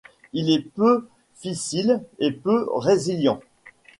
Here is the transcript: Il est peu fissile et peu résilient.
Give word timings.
Il 0.33 0.49
est 0.49 0.67
peu 0.73 1.07
fissile 1.35 2.01
et 2.17 2.31
peu 2.31 2.67
résilient. 2.73 3.39